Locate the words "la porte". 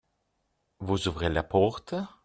1.29-1.93